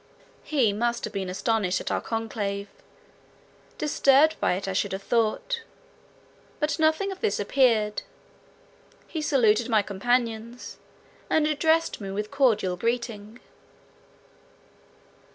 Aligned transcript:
He 0.43 0.73
must 0.73 1.03
have 1.03 1.13
been 1.13 1.29
astonished 1.29 1.79
at 1.79 1.91
our 1.91 2.01
conclave, 2.01 2.69
disturbed 3.77 4.35
by 4.39 4.53
it 4.53 4.67
I 4.67 4.73
should 4.73 4.93
have 4.93 5.03
thought; 5.03 5.61
but 6.59 6.79
nothing 6.79 7.11
of 7.11 7.21
this 7.21 7.39
appeared; 7.39 8.01
he 9.07 9.21
saluted 9.21 9.69
my 9.69 9.83
companions, 9.83 10.77
and 11.29 11.45
addressed 11.45 12.01
me 12.01 12.09
with 12.09 12.25
a 12.25 12.29
cordial 12.29 12.77
greeting. 12.77 13.41